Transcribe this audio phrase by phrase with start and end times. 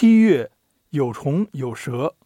[0.00, 0.50] 七月
[0.92, 2.16] 有虫有蛇。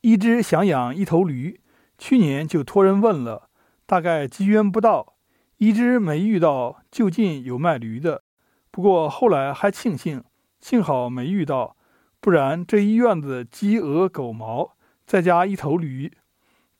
[0.00, 1.60] 一只想养一头驴，
[1.98, 3.50] 去年就托人问了，
[3.84, 5.18] 大概机缘不到，
[5.58, 8.22] 一只没遇到就近有卖驴的。
[8.70, 10.24] 不过后来还庆幸，
[10.58, 11.76] 幸好没遇到，
[12.18, 16.10] 不然这一院子鸡鹅狗毛，再加一头驴，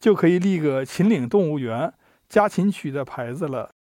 [0.00, 1.92] 就可以立个秦岭动物园
[2.26, 3.74] 家禽区的牌子了。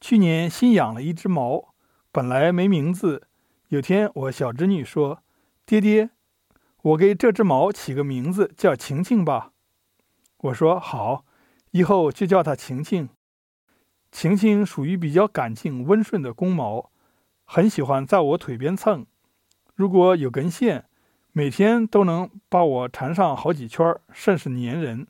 [0.00, 1.74] 去年新养了一只猫，
[2.12, 3.26] 本来没名字。
[3.68, 5.22] 有天我小侄女说
[5.66, 6.10] ：“爹爹，
[6.82, 9.50] 我给这只猫起个名字，叫晴晴吧。”
[10.38, 11.24] 我说：“好，
[11.72, 13.08] 以后就叫它晴晴。”
[14.10, 16.90] 晴晴属于比较干净温顺的公猫，
[17.44, 19.04] 很喜欢在我腿边蹭。
[19.74, 20.86] 如果有根线，
[21.32, 25.08] 每天都能把我缠上好几圈，甚是粘人。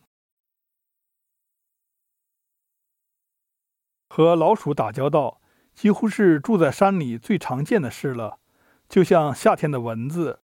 [4.18, 5.40] 和老鼠打交道，
[5.76, 8.40] 几乎是住在山里最常见的事了，
[8.88, 10.40] 就像夏天的蚊子。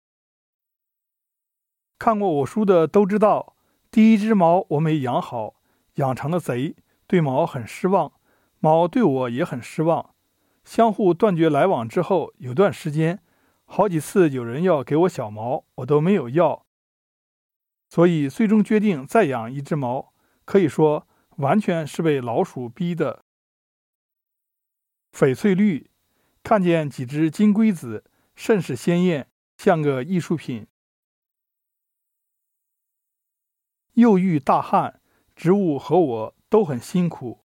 [1.98, 3.56] 看过我书的都知道，
[3.91, 5.55] 第一只猫我没养好，
[5.94, 8.12] 养成了贼，对猫很失望，
[8.58, 10.14] 猫对我也很失望，
[10.64, 13.22] 相互断绝来往之后，有段时间，
[13.64, 16.66] 好几次有人要给我小猫，我都没有要，
[17.88, 20.12] 所以最终决定再养一只猫，
[20.44, 23.25] 可以说完全是被老鼠逼的。
[25.12, 25.91] 翡翠绿，
[26.42, 30.66] 看见几只金龟子，甚是鲜艳，像个艺术品。
[33.92, 35.00] 又遇大旱，
[35.36, 37.44] 植物和我都很辛苦。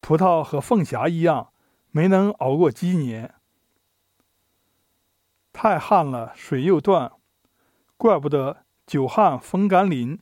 [0.00, 1.52] 葡萄和凤霞一样，
[1.92, 3.36] 没能熬过鸡年。
[5.52, 7.12] 太旱了，水又断，
[7.96, 10.18] 怪不得“久旱逢甘霖”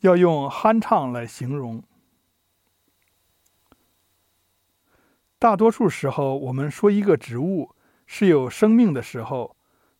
[0.00, 1.84] 要用酣畅来形容。
[5.38, 7.74] 大多数时候，我们说一个植物
[8.06, 9.56] 是有生命的时候，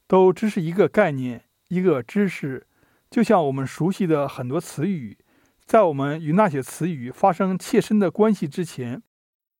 [0.06, 2.66] 都只是一个概念、一个知识。
[3.10, 5.18] 就像我们熟悉的很多词语，
[5.66, 9.02] 在我们与那些词语发生切身的关系之前，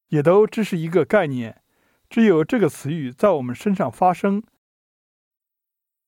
[0.08, 1.62] 也都只是一个概念。
[2.08, 4.42] 只有这个词语在我们身上发生，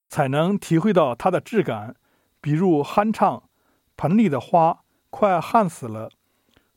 [0.09, 1.95] 才能体会到它的质感。
[2.41, 3.50] 比如酣畅，
[3.97, 6.11] 盆里的花快旱死了，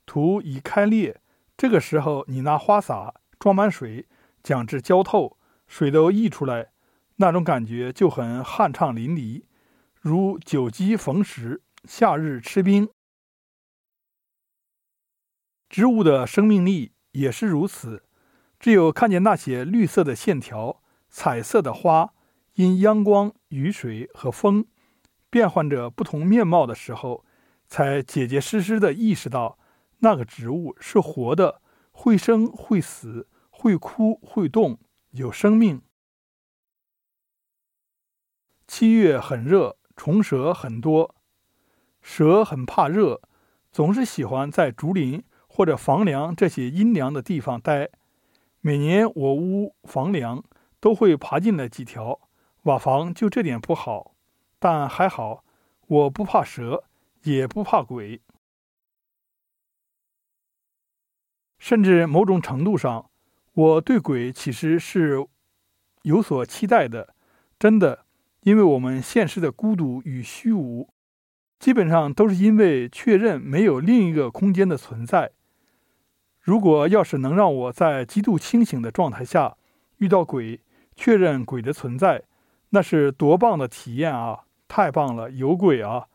[0.06, 1.22] 土已开裂。
[1.62, 4.08] 这个时候，你拿花洒装满水，
[4.42, 6.72] 将之浇透，水都溢出来，
[7.18, 9.44] 那种感觉就很酣畅淋漓，
[10.00, 12.90] 如久饥逢时，夏日吃冰。
[15.70, 18.08] 植物的生命力也是如此，
[18.60, 22.16] 只有看见那些绿色的线条、彩色的花，
[22.56, 24.66] 因阳光、雨水和风
[25.30, 27.24] 变换着不同面貌的时候，
[27.68, 29.60] 才结结实实的意识到。
[30.02, 34.80] 那个植物是活的，会生会死，会哭会动，
[35.12, 35.82] 有生命。
[38.68, 41.16] 七月很热，虫蛇很多，
[42.02, 43.22] 蛇很怕热，
[43.72, 47.90] 总是喜欢在竹林或者房梁这些阴凉的地方待。
[48.62, 50.44] 每年我屋房梁
[50.80, 52.22] 都会爬进来几条，
[52.64, 54.16] 瓦房就这点不好，
[54.58, 55.44] 但还好，
[55.88, 56.86] 我不怕蛇，
[57.24, 58.22] 也不怕鬼。
[61.62, 63.12] 甚至某种程度上，
[63.54, 65.24] 我对鬼其实是
[66.02, 67.14] 有所期待的。
[67.60, 68.06] 真的，
[68.42, 70.90] 因为我们现实的孤独与虚无，
[71.60, 75.34] 基本上都是因为确认没有另一个空间的存在。
[76.40, 79.56] 如果要是能让我在极度清醒的状态下
[79.98, 80.60] 遇到鬼，
[80.96, 82.24] 确认鬼的存在，
[82.72, 84.46] 那是多棒的体验啊！
[84.68, 86.08] 太棒了，有鬼啊，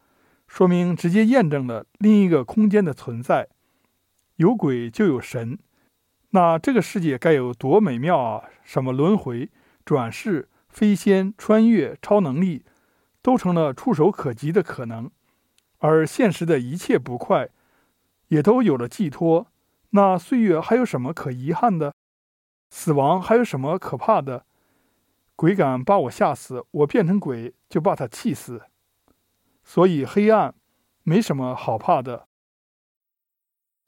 [0.48, 3.46] 说明直接验证了另一个空间的存在。
[4.36, 5.58] 有鬼就有神，
[6.30, 8.44] 那这个世界该有多美妙啊！
[8.62, 9.50] 什么轮回、
[9.84, 12.64] 转世、飞仙、穿越、超能力，
[13.22, 15.10] 都成了触手可及的可能。
[15.78, 17.48] 而现实的一切不快，
[18.28, 19.46] 也都有了寄托。
[19.90, 21.94] 那岁月还有什么可遗憾的？
[22.68, 24.44] 死亡还有什么可怕的？
[25.34, 28.62] 鬼敢把我吓死，我变成鬼就把他气死。
[29.64, 30.54] 所以黑暗
[31.04, 32.26] 没什么好怕的。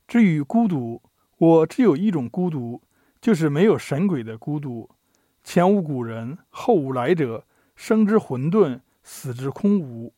[0.09, 1.03] 至于孤独，
[1.37, 2.81] 我只有一种孤独，
[3.21, 4.89] 就是没有神鬼的孤独。
[5.45, 7.45] 前无古人，后无来者，
[7.77, 10.15] 生之混沌，死之空无。